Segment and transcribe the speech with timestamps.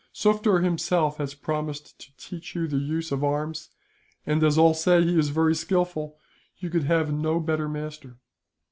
[0.15, 3.69] Sufder himself has promised to teach you the use of arms
[4.25, 6.17] and, as all say he is very skilful,
[6.57, 8.17] you could have no better master.